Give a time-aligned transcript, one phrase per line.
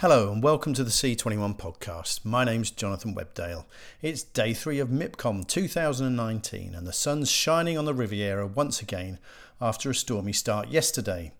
[0.00, 2.24] Hello and welcome to the C21 podcast.
[2.24, 3.64] My name's Jonathan Webdale.
[4.00, 9.18] It's day three of MIPCOM 2019 and the sun's shining on the Riviera once again
[9.60, 11.32] after a stormy start yesterday.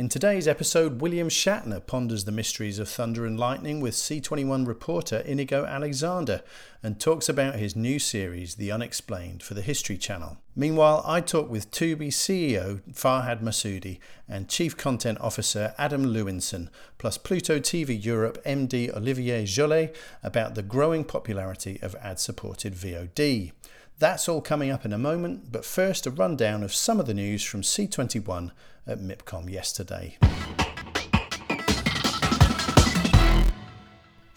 [0.00, 5.18] In today's episode, William Shatner ponders the mysteries of thunder and lightning with C21 reporter
[5.18, 6.40] Inigo Alexander
[6.82, 10.38] and talks about his new series, The Unexplained, for the History Channel.
[10.56, 17.18] Meanwhile, I talk with Tubi CEO Farhad Massoudi and Chief Content Officer Adam Lewinson, plus
[17.18, 23.52] Pluto TV Europe MD Olivier Jollet about the growing popularity of ad supported VOD.
[24.00, 27.12] That's all coming up in a moment, but first a rundown of some of the
[27.12, 28.50] news from C21
[28.86, 30.16] at MIPCOM yesterday.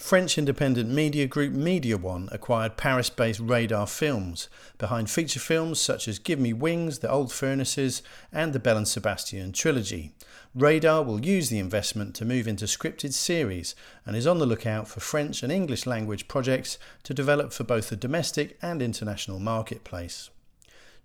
[0.04, 6.20] French independent media group Mediawan acquired Paris based Radar Films, behind feature films such as
[6.20, 10.12] Give Me Wings, The Old Furnaces, and the Belle and Sebastian trilogy.
[10.54, 14.90] Radar will use the investment to move into scripted series and is on the lookout
[14.90, 20.30] for French and English language projects to develop for both the domestic and international marketplace.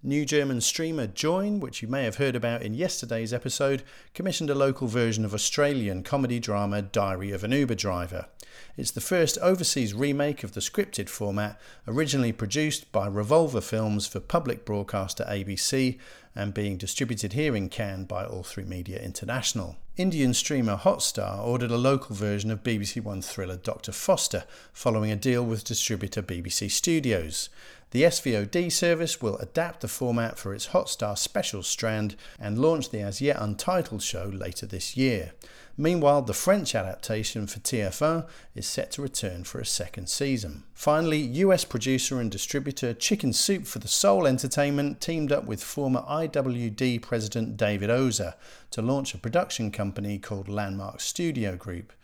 [0.02, 4.56] New German streamer Joyn, which you may have heard about in yesterday's episode, commissioned a
[4.56, 8.26] local version of Australian comedy drama Diary of an Uber Driver.
[8.76, 14.20] It's the first overseas remake of the scripted format, originally produced by Revolver Films for
[14.20, 15.98] public broadcaster ABC
[16.34, 19.76] and being distributed here in Cannes by All3Media International.
[19.96, 23.90] Indian streamer Hotstar ordered a local version of BBC One thriller Dr.
[23.90, 27.48] Foster, following a deal with distributor BBC Studios.
[27.90, 33.00] The SVOD service will adapt the format for its Hotstar special strand and launch the
[33.00, 35.32] as yet untitled show later this year.
[35.80, 40.64] Meanwhile, the French adaptation for TF1 is set to return for a second season.
[40.74, 46.02] Finally, US producer and distributor Chicken Soup for the Soul Entertainment teamed up with former
[46.02, 48.34] IWD president David Ozer
[48.72, 51.94] to launch a production company called Landmark Studio Group.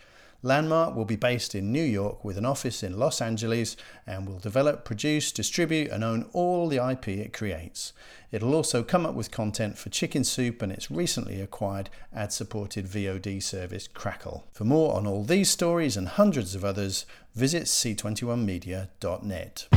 [0.44, 4.38] Landmark will be based in New York with an office in Los Angeles and will
[4.38, 7.94] develop, produce, distribute, and own all the IP it creates.
[8.30, 12.84] It'll also come up with content for Chicken Soup and its recently acquired ad supported
[12.84, 14.44] VOD service Crackle.
[14.52, 19.68] For more on all these stories and hundreds of others, visit c21media.net.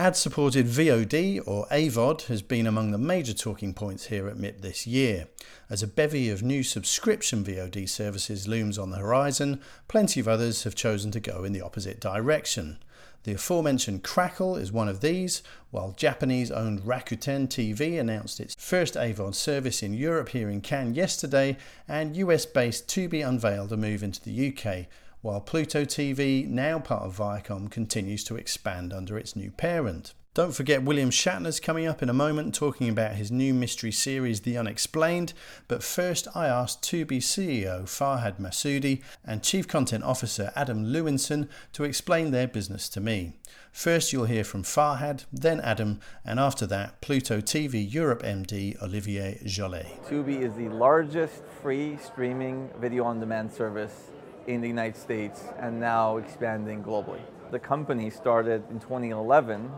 [0.00, 4.62] Ad supported VOD or AVOD has been among the major talking points here at MIP
[4.62, 5.28] this year.
[5.68, 10.62] As a bevy of new subscription VOD services looms on the horizon, plenty of others
[10.62, 12.78] have chosen to go in the opposite direction.
[13.24, 18.94] The aforementioned Crackle is one of these, while Japanese owned Rakuten TV announced its first
[18.94, 24.02] AVOD service in Europe here in Cannes yesterday, and US based Tubi unveiled a move
[24.02, 24.86] into the UK
[25.22, 30.14] while Pluto TV, now part of Viacom, continues to expand under its new parent.
[30.32, 34.42] Don't forget William Shatner's coming up in a moment talking about his new mystery series
[34.42, 35.32] The Unexplained,
[35.66, 41.82] but first I asked Tubi CEO Farhad Massoudi and Chief Content Officer Adam Lewinson to
[41.82, 43.32] explain their business to me.
[43.72, 49.40] First you'll hear from Farhad, then Adam, and after that Pluto TV Europe MD Olivier
[49.44, 49.88] Jollet.
[50.08, 54.09] Tubi is the largest free streaming video on demand service
[54.54, 57.20] in the United States and now expanding globally.
[57.50, 59.70] The company started in 2011.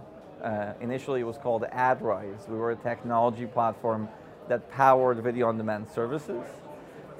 [0.42, 2.48] Uh, initially, it was called AdRise.
[2.48, 4.08] We were a technology platform
[4.48, 6.44] that powered video on demand services.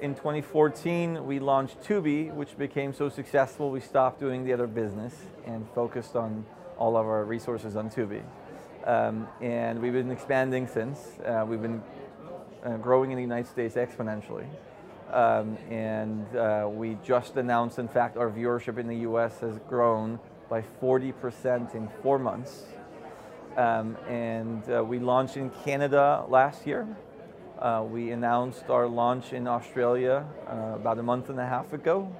[0.01, 5.13] In 2014, we launched Tubi, which became so successful we stopped doing the other business
[5.45, 6.45] and focused on
[6.77, 8.21] all of our resources on Tubi.
[8.85, 10.99] Um, and we've been expanding since.
[11.25, 11.81] Uh, we've been
[12.65, 14.47] uh, growing in the United States exponentially.
[15.13, 20.19] Um, and uh, we just announced, in fact, our viewership in the US has grown
[20.49, 22.63] by 40% in four months.
[23.55, 26.87] Um, and uh, we launched in Canada last year.
[27.59, 32.11] Uh, we announced our launch in Australia uh, about a month and a half ago,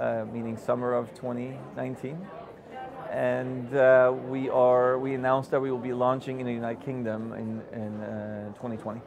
[0.00, 2.18] uh, meaning summer of 2019.
[3.12, 7.32] And uh, we are we announced that we will be launching in the United Kingdom
[7.34, 9.00] in, in 2020.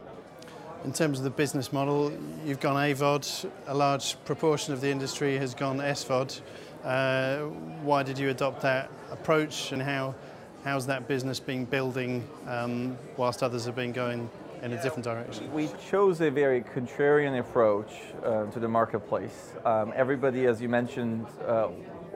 [0.88, 2.14] In terms of the business model,
[2.46, 6.40] you've gone AVOD, a large proportion of the industry has gone SVOD.
[6.82, 7.40] Uh,
[7.84, 10.16] why did you adopt that approach and how,
[10.64, 14.30] how's that business been building um, whilst others have been going
[14.64, 15.52] in a different direction?
[15.52, 17.92] We chose a very contrarian approach
[18.24, 19.56] uh, to the marketplace.
[19.66, 21.68] Um, everybody, as you mentioned, uh,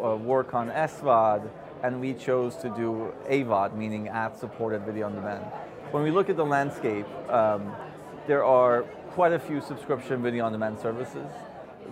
[0.01, 1.49] uh work on SVOD,
[1.83, 5.43] and we chose to do AVOD, meaning ad-supported video on demand.
[5.91, 7.75] When we look at the landscape, um,
[8.27, 11.27] there are quite a few subscription video on demand services.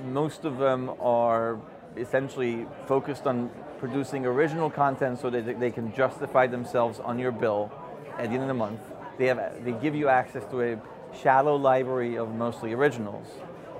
[0.05, 1.59] Most of them are
[1.97, 3.49] essentially focused on
[3.79, 7.71] producing original content so that they can justify themselves on your bill
[8.17, 8.79] at the end of the month.
[9.17, 10.81] They, have, they give you access to a
[11.21, 13.27] shallow library of mostly originals.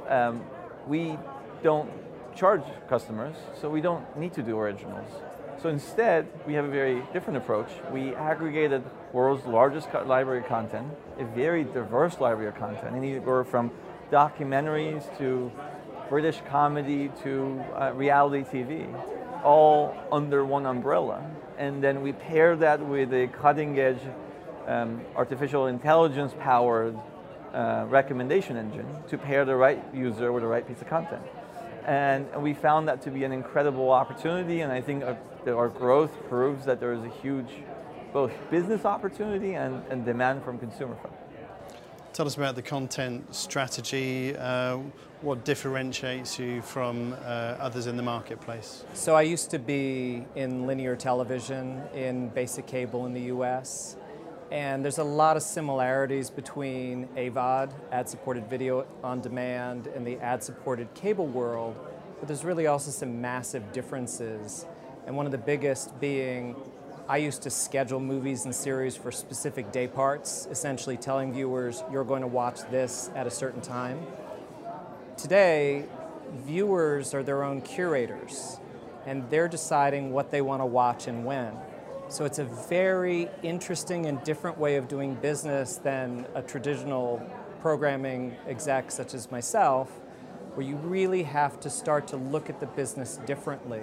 [0.08, 0.42] Um,
[0.88, 1.18] we
[1.62, 1.90] don't
[2.36, 5.08] charge customers, so we don't need to do originals.
[5.62, 7.68] So instead, we have a very different approach.
[7.92, 13.70] We aggregated world's largest library of content, a very diverse library of content, anywhere from
[14.10, 15.52] documentaries to
[16.08, 21.30] British comedy to uh, reality TV, all under one umbrella.
[21.58, 24.00] And then we pair that with a cutting edge
[24.66, 26.98] um, artificial intelligence powered
[27.54, 31.24] uh, recommendation engine to pair the right user with the right piece of content.
[31.86, 35.04] And, and we found that to be an incredible opportunity, and I think
[35.50, 37.50] our, our growth proves that there is a huge
[38.14, 41.16] both business opportunity and, and demand from consumer folks.
[42.14, 44.36] Tell us about the content strategy.
[44.36, 44.80] Uh,
[45.22, 48.84] what differentiates you from uh, others in the marketplace?
[48.94, 53.96] So, I used to be in linear television in basic cable in the US,
[54.52, 60.18] and there's a lot of similarities between AVOD, ad supported video on demand, and the
[60.18, 61.76] ad supported cable world,
[62.20, 64.66] but there's really also some massive differences.
[65.10, 66.56] And one of the biggest being
[67.08, 72.04] I used to schedule movies and series for specific day parts, essentially telling viewers, you're
[72.04, 74.06] going to watch this at a certain time.
[75.18, 75.86] Today,
[76.46, 78.60] viewers are their own curators,
[79.08, 81.58] and they're deciding what they want to watch and when.
[82.10, 87.20] So it's a very interesting and different way of doing business than a traditional
[87.62, 89.90] programming exec such as myself,
[90.54, 93.82] where you really have to start to look at the business differently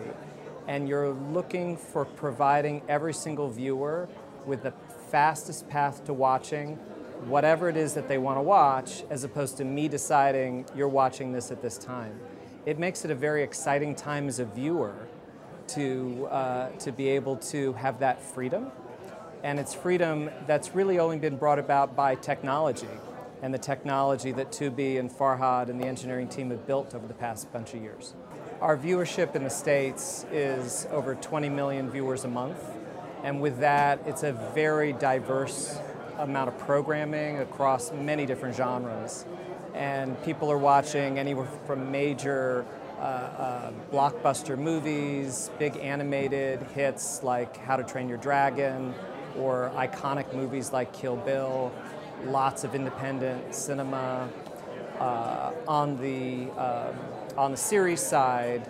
[0.69, 4.09] and you're looking for providing every single viewer
[4.45, 4.73] with the
[5.11, 6.77] fastest path to watching
[7.25, 11.33] whatever it is that they want to watch, as opposed to me deciding you're watching
[11.33, 12.19] this at this time.
[12.67, 14.95] It makes it a very exciting time as a viewer
[15.69, 18.71] to, uh, to be able to have that freedom.
[19.43, 22.89] And it's freedom that's really only been brought about by technology
[23.43, 27.15] and the technology that Tubi and Farhad and the engineering team have built over the
[27.15, 28.15] past bunch of years.
[28.63, 32.57] Our viewership in the States is over 20 million viewers a month.
[33.23, 35.79] And with that, it's a very diverse
[36.17, 39.27] amount of programming across many different genres.
[39.75, 42.65] And people are watching anywhere from major
[42.99, 48.95] uh, uh, blockbuster movies, big animated hits like How to Train Your Dragon,
[49.37, 51.71] or iconic movies like Kill Bill,
[52.25, 54.31] lots of independent cinema.
[54.99, 56.97] Uh, on the um,
[57.37, 58.67] on the series side,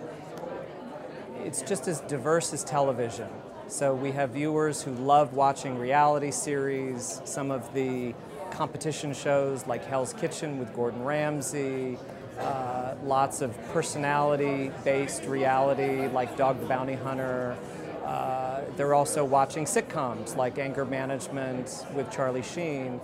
[1.43, 3.29] it's just as diverse as television.
[3.67, 8.13] So we have viewers who love watching reality series, some of the
[8.51, 11.97] competition shows like Hell's Kitchen with Gordon Ramsay,
[12.39, 17.57] uh, lots of personality based reality like Dog the Bounty Hunter.
[18.05, 23.01] Uh, they're also watching sitcoms like Anger Management with Charlie Sheen.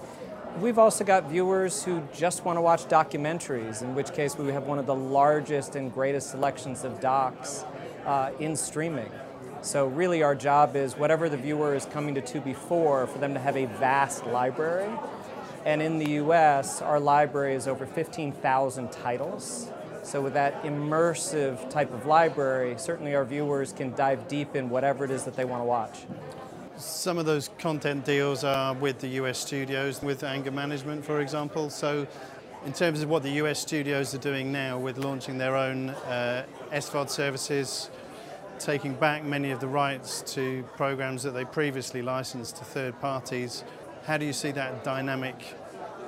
[0.59, 4.63] We've also got viewers who just want to watch documentaries, in which case we have
[4.63, 7.65] one of the largest and greatest selections of docs
[8.05, 9.09] uh, in streaming.
[9.61, 13.33] So really our job is whatever the viewer is coming to Tubi for, for them
[13.33, 14.91] to have a vast library.
[15.65, 19.71] And in the US, our library is over 15,000 titles.
[20.03, 25.03] So with that immersive type of library, certainly our viewers can dive deep in whatever
[25.03, 26.01] it is that they want to watch.
[26.77, 31.69] Some of those content deals are with the US studios, with anger management, for example.
[31.69, 32.07] So,
[32.65, 36.45] in terms of what the US studios are doing now with launching their own uh,
[36.71, 37.91] SVOD services,
[38.57, 43.63] taking back many of the rights to programs that they previously licensed to third parties,
[44.05, 45.35] how do you see that dynamic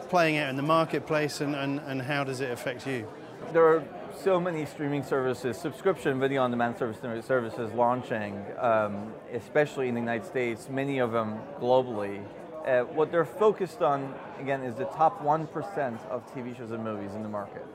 [0.10, 3.08] playing out in the marketplace and, and, and how does it affect you?
[3.54, 3.84] There are
[4.24, 10.00] so many streaming services, subscription video on demand service, services launching, um, especially in the
[10.00, 12.24] United States, many of them globally.
[12.66, 17.14] Uh, what they're focused on, again, is the top 1% of TV shows and movies
[17.14, 17.66] in the market.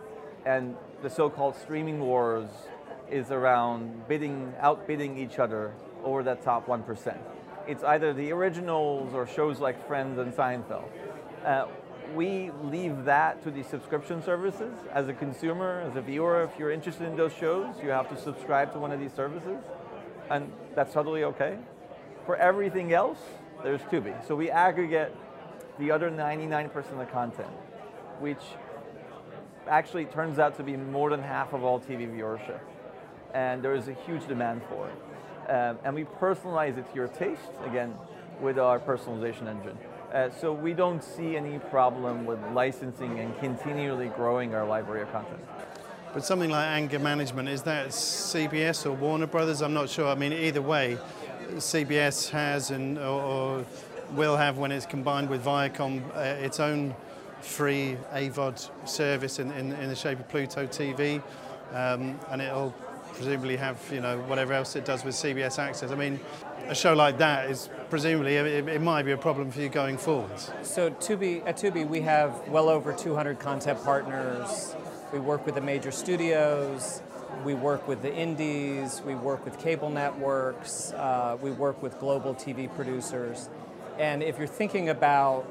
[0.47, 2.49] And the so called streaming wars
[3.11, 7.19] is around bidding, outbidding each other over that top 1%.
[7.69, 10.89] It's either the originals or shows like Friends and Seinfeld.
[11.45, 11.67] Uh,
[12.15, 14.73] we leave that to the subscription services.
[14.93, 18.21] As a consumer, as a viewer, if you're interested in those shows, you have to
[18.21, 19.59] subscribe to one of these services,
[20.29, 21.59] and that's totally okay.
[22.27, 23.19] For everything else,
[23.63, 24.27] there's Tubi.
[24.27, 25.15] So we aggregate
[25.79, 27.49] the other 99% of the content,
[28.19, 28.43] which
[29.69, 32.61] actually turns out to be more than half of all TV viewership.
[33.35, 35.51] And there is a huge demand for it.
[35.51, 37.95] Um, and we personalize it to your taste, again,
[38.41, 39.79] with our personalization engine.
[40.13, 45.13] Uh, so we don't see any problem with licensing and continually growing our library of
[45.13, 45.41] content.
[46.13, 49.63] But something like anger management, is that CBS or Warner Brothers?
[49.63, 50.09] I'm not sure.
[50.09, 50.99] I mean, either way,
[51.55, 53.65] CBS has and or, or
[54.15, 56.95] will have when it's combined with Viacom uh, its own
[57.41, 61.23] free AVOD service in, in, in the shape of Pluto TV,
[61.73, 62.75] um, and it'll
[63.15, 65.93] presumably have you know whatever else it does with CBS Access.
[65.93, 66.19] I mean,
[66.69, 69.99] a show like that is presumably it, it might be a problem for you going
[69.99, 70.51] forwards.
[70.63, 74.75] So Tubi, at Tubi we have well over 200 content partners.
[75.13, 77.03] We work with the major studios.
[77.45, 79.03] We work with the indies.
[79.05, 80.93] We work with cable networks.
[80.93, 83.49] Uh, we work with global TV producers.
[83.99, 85.47] And if you're thinking about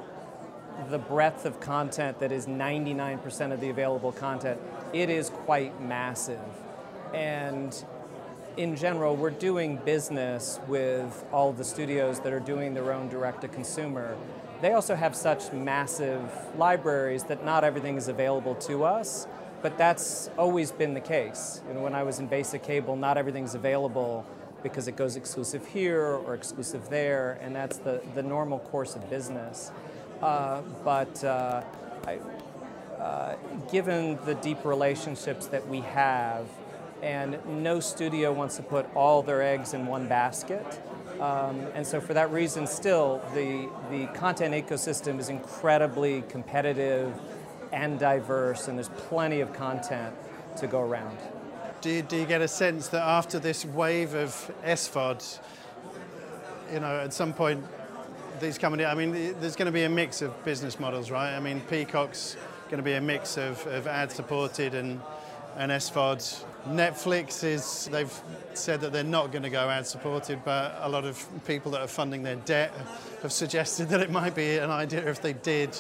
[0.90, 4.60] the breadth of content that is 99% of the available content,
[4.94, 6.40] it is quite massive.
[7.14, 7.84] And
[8.60, 13.40] in general, we're doing business with all the studios that are doing their own direct
[13.40, 14.18] to consumer.
[14.62, 19.28] They also have such massive libraries that not everything is available to us,
[19.62, 21.62] but that's always been the case.
[21.70, 24.26] You know, when I was in basic cable, not everything's available
[24.62, 29.10] because it goes exclusive here or exclusive there, and that's the, the normal course of
[29.10, 29.72] business.
[30.22, 31.64] Uh, but uh,
[32.06, 32.20] I,
[33.02, 33.38] uh,
[33.72, 36.46] given the deep relationships that we have,
[37.02, 40.82] and no studio wants to put all their eggs in one basket.
[41.20, 47.14] Um, and so, for that reason, still, the, the content ecosystem is incredibly competitive
[47.74, 50.16] and diverse, and there's plenty of content
[50.58, 51.18] to go around.
[51.82, 55.40] Do you, do you get a sense that after this wave of SVOD,
[56.74, 57.64] you know, at some point,
[58.40, 61.36] these companies, I mean, there's going to be a mix of business models, right?
[61.36, 65.02] I mean, Peacock's going to be a mix of, of ad supported and,
[65.58, 66.44] and SVOD.
[66.68, 68.22] Netflix is, they've
[68.54, 71.82] said that they're not going to go ad supported, but a lot of people that
[71.82, 72.74] are funding their debt
[73.22, 75.78] have suggested that it might be an idea if they did.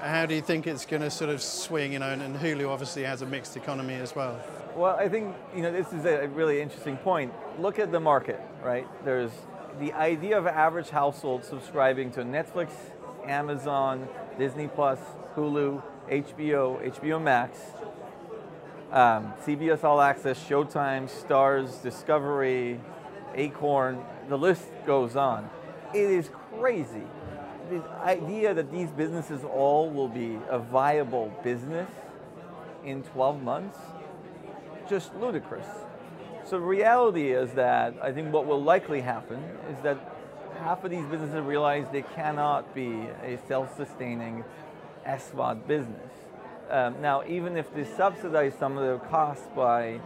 [0.00, 3.04] How do you think it's going to sort of swing, you know, and, Hulu obviously
[3.04, 4.38] has a mixed economy as well?
[4.74, 7.32] Well, I think, you know, this is a really interesting point.
[7.58, 8.86] Look at the market, right?
[9.04, 9.30] There's
[9.80, 12.70] the idea of average household subscribing to Netflix,
[13.26, 14.98] Amazon, Disney Plus,
[15.36, 17.58] Hulu, HBO, HBO Max,
[18.92, 22.78] um, CBS All Access, Showtime, Starz, Discovery,
[23.34, 25.48] Acorn, the list goes on.
[25.94, 27.02] It is crazy.
[27.70, 31.88] The idea that these businesses all will be a viable business
[32.84, 33.78] in 12 months,
[34.88, 35.66] just ludicrous.
[36.44, 39.96] So the reality is that I think what will likely happen is that
[40.58, 44.44] half of these businesses realize they cannot be a self-sustaining
[45.06, 46.10] SVOD business.
[46.72, 50.00] Um, now, even if they subsidize some of the costs by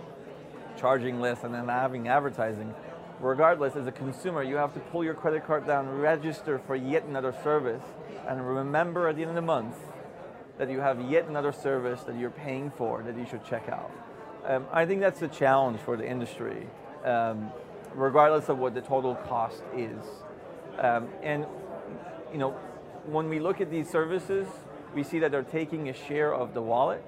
[0.76, 2.74] charging less and then having advertising,
[3.20, 7.04] regardless, as a consumer, you have to pull your credit card down, register for yet
[7.04, 7.84] another service,
[8.28, 9.76] and remember at the end of the month
[10.58, 13.92] that you have yet another service that you're paying for that you should check out.
[14.44, 16.66] Um, I think that's a challenge for the industry,
[17.04, 17.52] um,
[17.94, 20.04] regardless of what the total cost is.
[20.80, 21.46] Um, and
[22.32, 22.50] you know,
[23.06, 24.48] when we look at these services,
[24.96, 27.04] we see that they're taking a share of the wallet.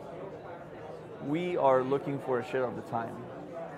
[1.26, 3.16] We are looking for a share of the time.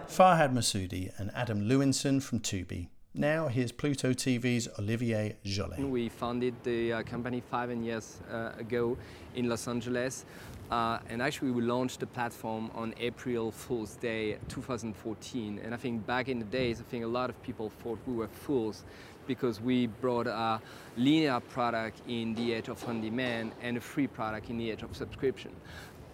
[0.09, 2.89] Farhad Massoudi and Adam Lewinson from Tubi.
[3.15, 5.85] Now here's Pluto TV's Olivier Joly.
[5.85, 8.99] We founded the uh, company five and years uh, ago
[9.37, 10.25] in Los Angeles.
[10.71, 15.61] Uh, and actually, we launched the platform on April Fool's Day 2014.
[15.65, 18.15] And I think back in the days, I think a lot of people thought we
[18.15, 18.85] were fools
[19.31, 20.61] because we brought a
[20.97, 24.83] linear product in the age of on demand and a free product in the age
[24.83, 25.53] of subscription.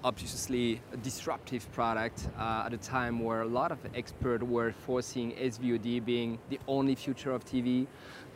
[0.04, 5.32] Obviously, a disruptive product uh, at a time where a lot of experts were forcing
[5.32, 7.86] SVOD being the only future of TV,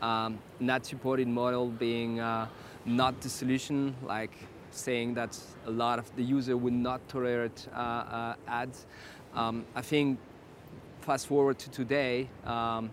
[0.01, 2.47] um, not supported model being uh,
[2.87, 4.33] not the solution, like
[4.71, 8.87] saying that a lot of the user would not tolerate uh, uh ads.
[9.35, 10.19] Um, I think
[11.03, 12.91] fast forward to today, um,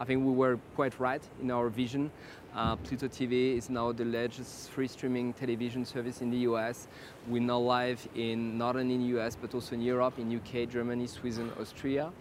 [0.00, 2.10] I think we were quite right in our vision.
[2.54, 6.88] Uh, Pluto TV is now the largest free streaming television service in the US.
[7.28, 10.68] We're now live in not only in the US but also in Europe, in UK,
[10.68, 12.12] Germany, Sweden, Austria.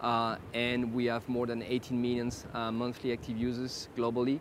[0.00, 4.40] Uh, and we have more than 18 million uh, monthly active users globally.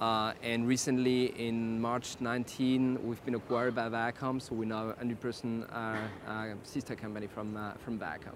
[0.00, 4.94] Uh, and recently, in March 19, we've been acquired by Viacom, so we're now a
[4.94, 5.96] 100% uh,
[6.28, 8.34] uh, sister company from, uh, from Viacom.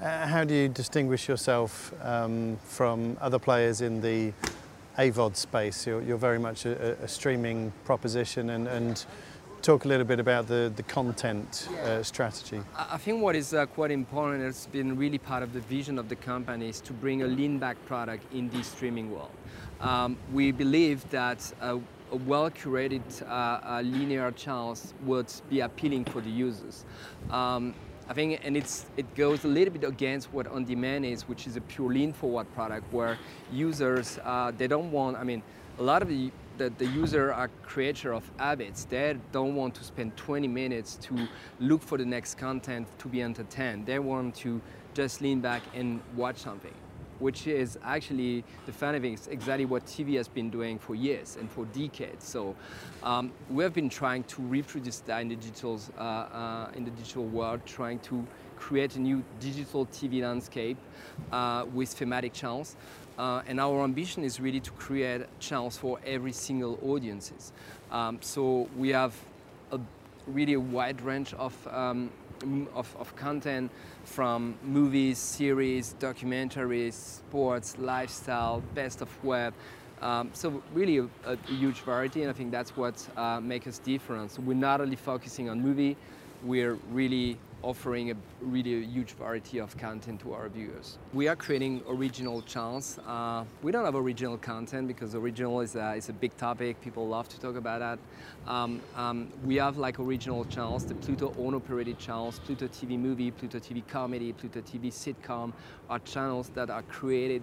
[0.00, 4.30] Uh, how do you distinguish yourself um, from other players in the
[4.98, 5.86] AVOD space?
[5.86, 9.06] You're, you're very much a, a, streaming proposition and, and,
[9.62, 12.60] talk a little bit about the, the content uh, strategy.
[12.76, 16.08] I think what is uh, quite important, it's been really part of the vision of
[16.08, 19.32] the company, is to bring a lean back product in the streaming world.
[19.80, 21.80] Um, we believe that a,
[22.12, 26.84] a well curated uh, uh, linear channels would be appealing for the users.
[27.30, 27.74] Um,
[28.08, 31.46] I think, and it's it goes a little bit against what on demand is, which
[31.46, 33.18] is a pure lean forward product where
[33.52, 35.16] users uh, they don't want.
[35.16, 35.42] I mean,
[35.78, 38.84] a lot of the that the user are creator of habits.
[38.84, 41.28] They don't want to spend 20 minutes to
[41.60, 43.86] look for the next content to be entertained.
[43.86, 44.60] They want to
[44.94, 46.72] just lean back and watch something,
[47.18, 52.24] which is actually is exactly what TV has been doing for years and for decades.
[52.24, 52.54] So
[53.02, 56.90] um, we have been trying to reproduce that in the digital uh, uh, in the
[56.90, 60.78] digital world, trying to create a new digital TV landscape
[61.32, 62.76] uh, with thematic channels.
[63.18, 67.52] Uh, and our ambition is really to create channels for every single audiences.
[67.90, 69.14] Um, so we have
[69.72, 69.80] a
[70.26, 72.10] really a wide range of, um,
[72.74, 73.70] of, of, content
[74.04, 79.54] from movies, series, documentaries, sports, lifestyle, best of web.
[80.02, 83.78] Um, so really a, a, huge variety, and I think that's what uh, makes us
[83.78, 84.30] different.
[84.32, 85.96] So we're not only focusing on movie,
[86.42, 90.98] we're really offering a really huge variety of content to our viewers.
[91.12, 92.98] We are creating original channels.
[93.06, 96.80] Uh, we don't have original content because original is a, is a big topic.
[96.80, 97.98] People love to talk about that.
[98.50, 103.30] Um, um, we have like original channels, the Pluto own operated channels, Pluto TV movie,
[103.30, 105.52] Pluto TV comedy, Pluto TV sitcom
[105.88, 107.42] are channels that are created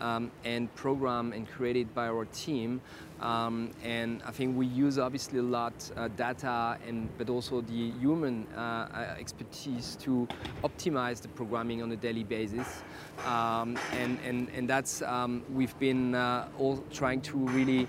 [0.00, 2.80] um, and programmed and created by our team.
[3.24, 7.90] Um, and I think we use obviously a lot uh, data and but also the
[7.92, 10.28] human uh, uh expertise to
[10.62, 12.82] optimize the programming on a daily basis.
[13.26, 17.88] Um, and, and, and that's um, we've been uh, all trying to really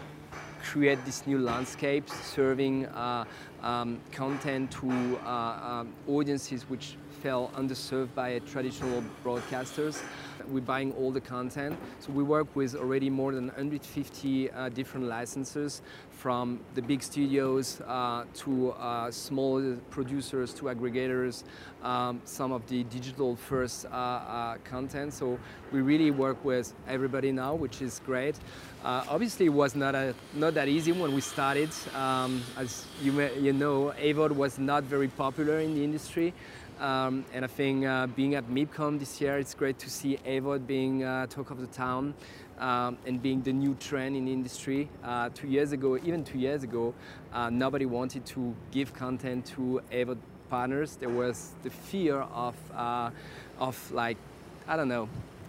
[0.64, 3.26] create this new landscape, serving uh,
[3.62, 10.02] um, content to uh, um, audiences which felt underserved by traditional broadcasters.
[10.48, 11.78] We're buying all the content.
[12.00, 15.82] So we work with already more than 150 uh, different licenses
[16.12, 21.44] from the big studios uh, to uh, small producers to aggregators,
[21.84, 25.14] um, some of the digital first uh, uh, content.
[25.14, 25.40] So
[25.72, 28.36] we really work with everybody now, which is great.
[28.84, 31.70] Uh, obviously, it was not, a, not that easy when we started.
[31.96, 36.34] Um, as you, may, you know, AVOD was not very popular in the industry.
[36.80, 40.68] Um, and I think uh, being at MIPCOM this year, it's great to see AVOD
[40.68, 42.14] being uh, talk of the town
[42.60, 44.90] um, and being the new trend in the industry.
[45.04, 46.94] Uh, two years ago, even two years ago,
[47.34, 50.18] uh, nobody wanted to give content to AVOD
[50.50, 50.98] partners.
[50.98, 53.10] There was the fear of, uh,
[53.58, 54.18] of like,
[54.68, 55.08] I don't know,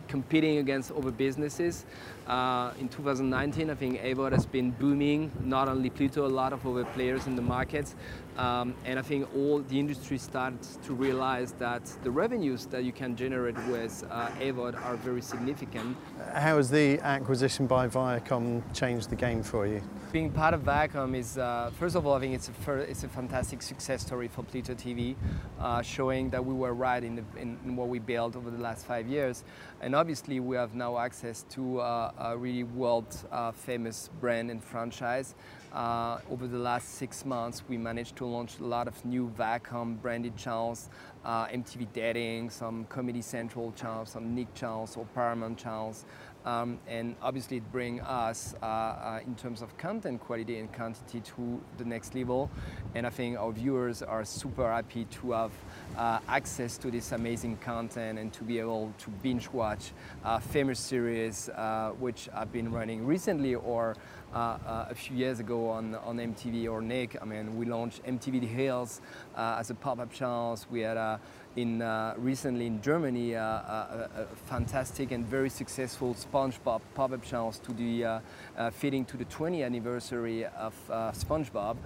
[0.09, 1.85] competing against other businesses.
[2.27, 6.67] Uh, in 2019, I think AVOD has been booming, not only Pluto, a lot of
[6.67, 7.95] other players in the market.
[8.39, 12.93] Um, and I think all the industry starts to realize that the revenues that you
[12.93, 15.97] can generate with uh, AVOD are very significant.
[16.35, 19.81] How has the acquisition by Viacom changed the game for you?
[20.13, 23.09] Being part of Viacom is, uh, first of all, I think it's a, it's a
[23.09, 25.17] fantastic success story for Pluto TV,
[25.59, 28.63] uh, showing that we were right in, the, in, in, what we built over the
[28.63, 29.45] last five years.
[29.81, 34.63] And obviously, we have now access to uh, a really world uh, famous brand and
[34.63, 35.35] franchise.
[35.73, 40.01] Uh, over the last six months, we managed to launch a lot of new Viacom
[40.01, 40.89] branded channels,
[41.25, 46.05] uh, MTV Dating, some Comedy Central channels, some Nick channels or Paramount channels.
[46.47, 51.21] Um, and obviously it brings us uh, uh, in terms of content quality and quantity
[51.21, 52.49] to the next level
[52.95, 55.51] and I think our viewers are super happy to have
[55.99, 59.91] uh, access to this amazing content and to be able to binge watch
[60.25, 63.97] uh, famous series uh, which have been running recently or
[64.33, 67.17] uh, a few years ago on, on MTV or Nick.
[67.23, 69.01] I mean, we launched MTV The Hills
[69.35, 70.59] as a pop-up channel.
[70.71, 71.19] We had
[71.57, 77.59] in uh, recently in Germany uh, a, a, fantastic and very successful SpongeBob pop-up channels
[77.61, 81.77] to the uh, fitting to the 20th anniversary of SpongeBob.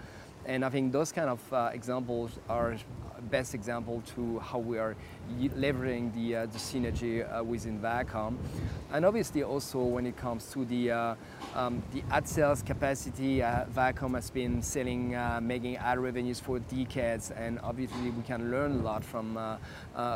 [0.47, 2.77] And I think those kind of uh, examples are
[3.21, 4.97] best example to how we are
[5.39, 8.37] leveraging the, uh, the synergy uh, within Viacom.
[8.93, 11.15] And obviously also when it comes to the, uh,
[11.55, 16.59] um, the ad sales capacity, uh, Viacom has been selling, uh, making ad revenues for
[16.59, 19.39] decades and obviously we can learn a lot from,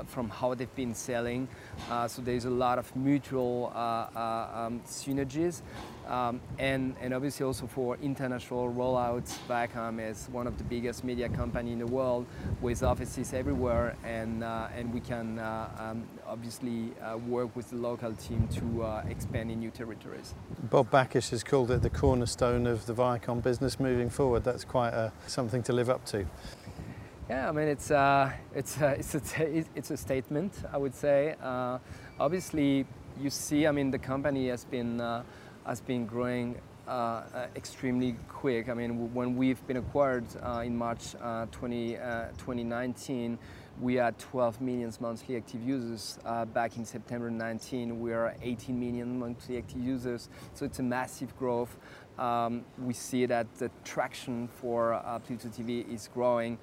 [0.07, 1.49] from how they've been selling.
[2.09, 5.63] so there's a lot of mutual um, synergies.
[6.09, 11.29] Um, and, and obviously also for international rollouts, Viacom is one of the biggest media
[11.29, 12.27] company in the world
[12.61, 17.77] with offices everywhere and, uh, and we can uh, um, obviously uh, work with the
[17.77, 20.33] local team to uh, expand in new territories.
[20.71, 24.45] Bob Bakish has called it the cornerstone of the Viacom business moving forward.
[24.45, 26.25] That's quite a, something to live up to.
[27.29, 31.35] Yeah, I mean, it's, uh, it's, uh, it's, a, it's a statement, I would say.
[32.21, 32.87] obviously,
[33.21, 35.01] you see, I mean, the company has been
[35.67, 36.74] has been growing uh, uh,
[37.57, 38.69] extremely quick.
[38.69, 43.39] I mean, when we've been acquired uh, in March uh, 20, uh, 2019,
[43.81, 46.19] we had 12 million monthly active users.
[46.25, 50.29] Uh, back in September 19, we are 18 million monthly active users.
[50.55, 51.77] So it's a massive growth.
[52.19, 56.59] um, we see that the traction for uh, Pluto TV is growing,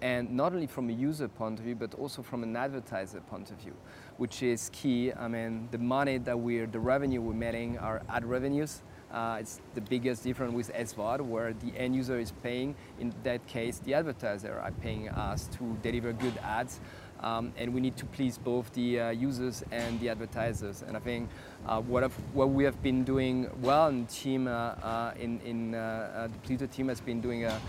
[0.00, 3.50] and not only from a user point of view, but also from an advertiser point
[3.50, 3.74] of view,
[4.16, 5.12] which is key.
[5.12, 8.82] I mean, the money that we're, the revenue we're making are ad revenues.
[9.12, 12.74] Uh, it's the biggest difference with SVOD, where the end user is paying.
[12.98, 16.80] In that case, the advertiser are paying us to deliver good ads.
[17.20, 20.82] Um, and we need to please both the uh, users and the advertisers.
[20.82, 21.30] And I think
[21.66, 25.78] uh, what, what, we have been doing well in team, uh, uh in, in uh,
[25.78, 27.60] uh, the Pluto team has been doing a,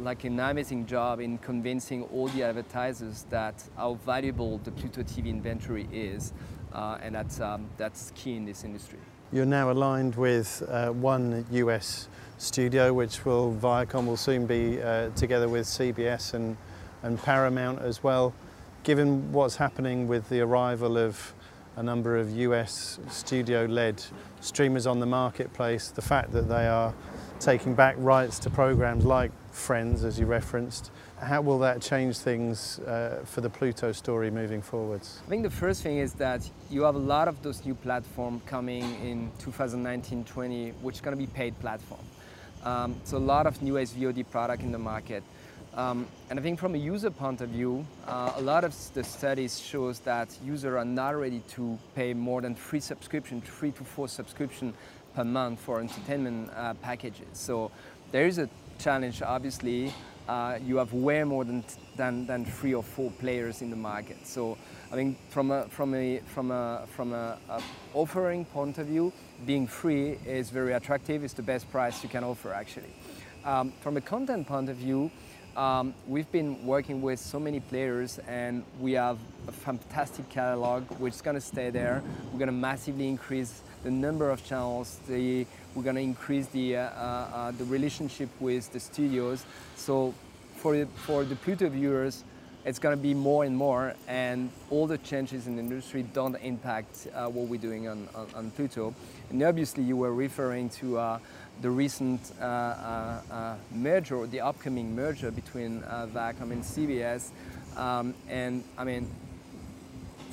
[0.00, 5.28] like an amazing job in convincing all the advertisers that how valuable the Pluto TV
[5.28, 6.34] inventory is,
[6.74, 8.98] and that's, um, that's key in this industry.
[9.32, 15.10] You're now aligned with uh, one US studio, which will Viacom will soon be uh,
[15.10, 16.56] together with CBS and,
[17.04, 18.34] and Paramount as well.
[18.82, 21.32] Given what's happening with the arrival of
[21.76, 24.02] a number of US studio-led
[24.40, 26.92] streamers on the marketplace, the fact that they are
[27.40, 32.78] taking back rights to programs like Friends, as you referenced, how will that change things
[32.80, 35.20] uh, for the Pluto story moving forwards?
[35.26, 38.42] I think the first thing is that you have a lot of those new platforms
[38.46, 42.00] coming in 2019-20, which is going to be paid platform.
[42.62, 45.24] Um, so a lot of new SVOD product in the market.
[45.74, 49.04] Um, and I think from a user point of view, uh, a lot of the
[49.04, 53.84] studies shows that users are not ready to pay more than three subscription, three to
[53.84, 54.74] four subscription
[55.14, 57.28] per month for entertainment uh, packages.
[57.32, 57.70] So
[58.12, 59.92] there is a challenge, obviously.
[60.28, 61.64] Uh, you have way more than,
[61.96, 64.26] than, than three or four players in the market.
[64.26, 64.56] So
[64.92, 67.60] I think from a, from a, from a, from a, a
[67.94, 69.12] offering point of view,
[69.44, 71.24] being free is very attractive.
[71.24, 72.94] It's the best price you can offer, actually.
[73.44, 75.10] Um, from a content point of view,
[75.56, 79.18] um, we've been working with so many players and we have
[79.48, 82.02] a fantastic catalog which is going to stay there.
[82.32, 84.98] We're going to massively increase the number of channels.
[85.08, 89.44] The, we're going to increase the, uh, uh, uh, the relationship with the studios.
[89.76, 90.14] So
[90.56, 92.24] for, for the Pluto viewers,
[92.64, 96.34] it's going to be more and more, and all the changes in the industry don't
[96.36, 98.94] impact uh, what we're doing on, on, on, Pluto.
[99.30, 101.18] And obviously, you were referring to uh,
[101.62, 107.30] the recent uh, uh, uh, merger, the upcoming merger between Viacom and CBS.
[107.76, 109.08] Um, and I mean,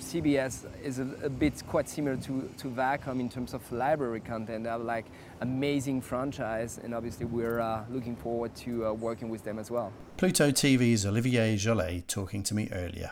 [0.08, 4.64] CBS is a, a, bit quite similar to, to Viacom in terms of library content.
[4.64, 5.06] They have like
[5.42, 9.92] amazing franchise, and obviously we're uh, looking forward to uh, working with them as well.
[10.16, 13.12] Pluto TV's Olivier Joly talking to me earlier.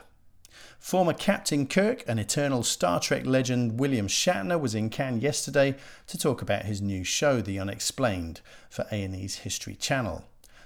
[0.79, 5.75] Former Captain Kirk and eternal Star Trek legend William Shatner was in Cannes yesterday
[6.07, 10.23] to talk about his new show, The Unexplained, for A&E's History Channel.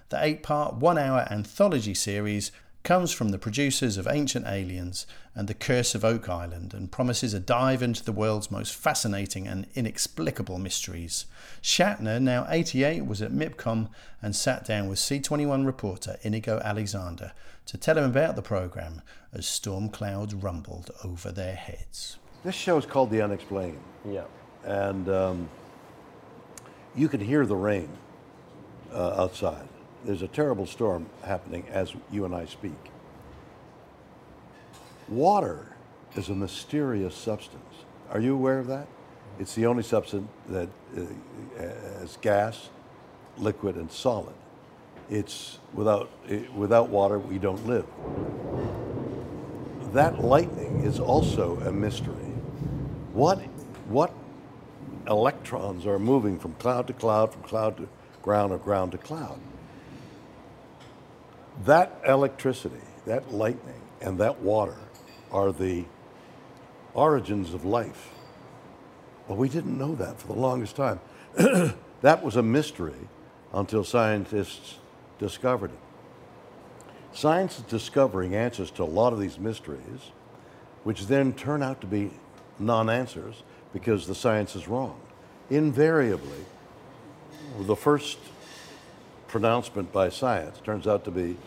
[0.10, 2.52] The eight-part, one-hour anthology series
[2.90, 7.36] comes from the producers of Ancient Aliens and The Curse of Oak Island and promises
[7.36, 11.28] a dive into the world's most fascinating and inexplicable mysteries.
[11.62, 13.90] Shatner, now 88, was at MIPCOM
[14.24, 17.34] and sat down with C21 reporter Inigo Alexander
[17.68, 22.18] to tell him about the programme as storm clouds rumbled over their heads.
[22.44, 23.78] This show is called The Unexplained.
[24.04, 24.24] Yeah.
[24.64, 25.50] And um,
[26.96, 27.90] you can hear the rain
[28.92, 29.70] uh, outside
[30.06, 32.92] there's a terrible storm happening as you and I speak.
[35.08, 35.68] Water
[36.16, 37.64] is a mysterious substance.
[38.12, 38.88] Are you aware of that?
[39.40, 41.02] It's the only substance that uh,
[42.04, 42.70] is gas,
[43.38, 44.34] liquid, and solid.
[45.10, 47.86] It's without, it, without water, we don't live.
[49.94, 52.14] That lightning is also a mystery.
[53.14, 53.40] What,
[53.88, 54.14] what
[55.08, 57.90] electrons are moving from cloud to cloud, from cloud to
[58.22, 59.40] ground, or ground to cloud?
[61.66, 64.78] That electricity, that lightning, and that water
[65.32, 65.86] are the
[66.94, 68.10] origins of life.
[69.28, 71.00] Well, we didn't know that for the longest time.
[72.02, 73.08] that was a mystery
[73.54, 74.78] until scientists
[75.20, 75.80] discovered it.
[77.14, 80.12] Science is discovering answers to a lot of these mysteries,
[80.84, 82.12] which then turn out to be
[82.58, 83.44] non answers
[83.74, 85.00] because the science is wrong.
[85.50, 86.46] Invariably,
[87.62, 88.20] the first
[89.30, 91.38] pronouncement by science turns out to be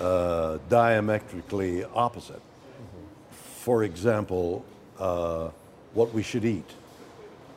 [0.00, 2.36] uh, diametrically opposite.
[2.36, 3.04] Mm-hmm.
[3.32, 4.64] For example,
[4.98, 5.50] uh,
[5.94, 6.70] what we should eat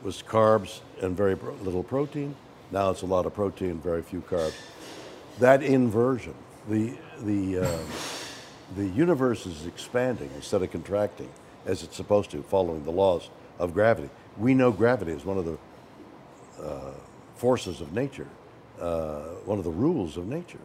[0.02, 2.34] was carbs and very little protein.
[2.72, 4.54] Now it's a lot of protein, very few carbs.
[5.38, 6.34] That inversion,
[6.68, 7.78] the, the, uh,
[8.76, 11.28] the universe is expanding instead of contracting
[11.64, 14.10] as it's supposed to, following the laws of gravity.
[14.36, 15.58] We know gravity is one of the
[16.60, 16.90] uh,
[17.36, 18.26] forces of nature
[18.82, 20.58] uh, one of the rules of nature.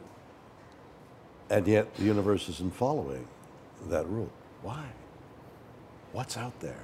[1.50, 3.26] And yet the universe isn't following
[3.88, 4.32] that rule.
[4.64, 4.86] Why?
[6.12, 6.84] What's out there?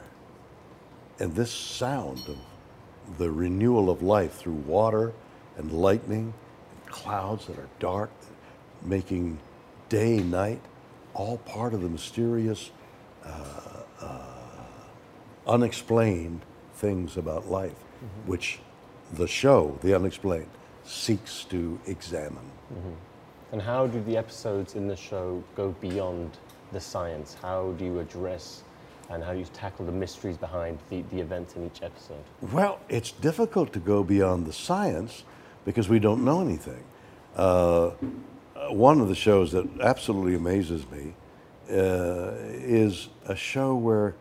[1.20, 2.38] And this sound of
[3.18, 5.12] the renewal of life through water
[5.58, 6.34] and lightning
[6.72, 8.12] and clouds that are dark,
[8.84, 9.40] making
[9.90, 10.62] day, night,
[11.14, 12.72] all part of the mysterious,
[13.26, 13.60] uh,
[14.02, 14.26] uh,
[15.48, 16.42] unexplained
[16.76, 18.30] things about life, mm-hmm.
[18.30, 18.60] which
[19.12, 20.50] the show, The Unexplained,
[20.86, 22.50] seeks to examine.
[22.74, 22.94] Mm-hmm.
[23.54, 26.38] And how do the episodes in the show go beyond
[26.72, 27.36] the science?
[27.42, 28.64] How do you address
[29.10, 32.24] and how do you tackle the mysteries behind the, the events in each episode?
[32.42, 35.24] Well, it's difficult to go beyond the science
[35.66, 36.84] because we don't know anything.
[37.36, 37.92] Uh,
[38.70, 41.14] one of the shows that absolutely amazes me
[41.70, 44.16] uh, is a show where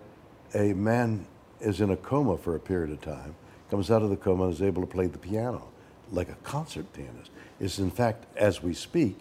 [0.54, 1.26] a man
[1.60, 3.34] is in a coma for a period of time,
[3.70, 5.71] comes out of the coma and is able to play the piano
[6.12, 7.30] like a concert pianist.
[7.58, 9.18] Is in fact, as we speak,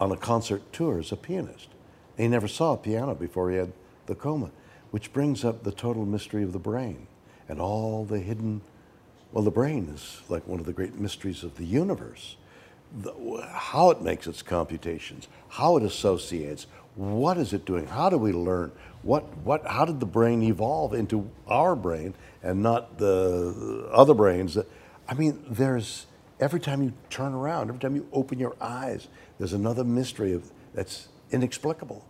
[0.00, 1.68] on a concert tour as a pianist.
[2.16, 3.72] And he never saw a piano before he had
[4.06, 4.50] the coma,
[4.90, 7.06] which brings up the total mystery of the brain
[7.48, 8.60] and all the hidden.
[9.32, 12.36] Well, the brain is like one of the great mysteries of the universe.
[13.02, 13.12] The,
[13.52, 17.86] how it makes its computations, how it associates, what is it doing?
[17.86, 18.72] How do we learn?
[19.02, 24.54] What, what, how did the brain evolve into our brain and not the other brains?
[24.54, 24.66] That,
[25.10, 26.06] I mean, there's
[26.38, 30.50] every time you turn around, every time you open your eyes, there's another mystery of,
[30.72, 32.04] that's inexplicable.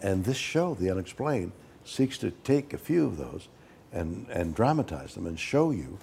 [0.00, 1.50] And this show, The Unexplained,
[1.84, 3.48] seeks to take a few of those
[3.92, 5.98] and, and dramatize them and show you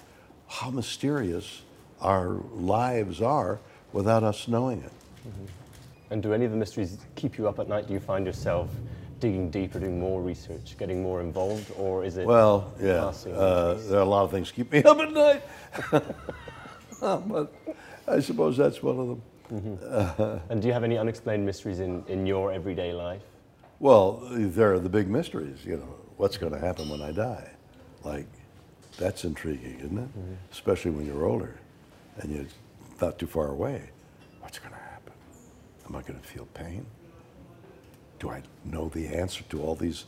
[0.46, 1.62] how mysterious
[2.00, 3.58] our lives are
[3.92, 4.92] without us knowing it.
[5.26, 5.44] Mm-hmm.
[6.10, 7.86] And do any of the mysteries keep you up at night?
[7.88, 8.68] Do you find yourself
[9.22, 12.26] digging deeper, doing more research, getting more involved, or is it?
[12.26, 15.42] Well, yeah, uh, there are a lot of things keep me up at night,
[17.00, 17.54] but
[18.08, 19.22] I suppose that's one of them.
[19.52, 20.22] Mm-hmm.
[20.22, 23.22] Uh, and do you have any unexplained mysteries in, in your everyday life?
[23.78, 25.64] Well, there are the big mysteries.
[25.64, 27.48] You know, what's going to happen when I die?
[28.02, 28.26] Like,
[28.98, 30.18] that's intriguing, isn't it?
[30.18, 30.34] Mm-hmm.
[30.50, 31.54] Especially when you're older
[32.18, 32.46] and you're
[33.00, 33.90] not too far away.
[34.40, 35.12] What's going to happen?
[35.86, 36.84] Am I going to feel pain?
[38.22, 40.04] Do I know the answer to all these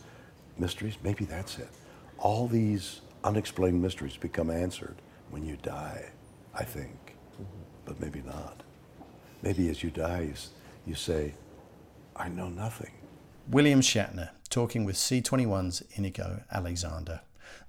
[0.56, 0.96] mysteries?
[1.02, 1.68] Maybe that's it.
[2.18, 4.94] All these unexplained mysteries become answered
[5.30, 6.12] when you die,
[6.54, 7.62] I think, mm-hmm.
[7.84, 8.62] but maybe not.
[9.42, 10.34] Maybe as you die, you,
[10.86, 11.34] you say,
[12.14, 12.92] I know nothing.
[13.50, 17.22] William Shatner talking with C21's Inigo Alexander.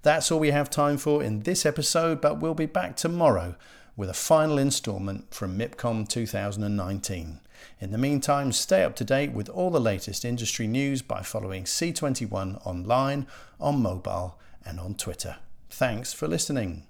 [0.03, 3.55] That's all we have time for in this episode, but we'll be back tomorrow
[3.97, 7.39] with a final instalment from MIPCOM 2019.
[7.79, 11.63] In the meantime, stay up to date with all the latest industry news by following
[11.63, 13.27] C21 online,
[13.59, 15.37] on mobile, and on Twitter.
[15.69, 16.83] Thanks for listening.